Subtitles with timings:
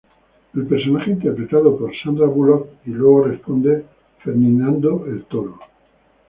[0.55, 3.85] El personaje interpretado por Sandra Bullock y luego responde:
[4.23, 5.59] "Ferdinando el toro".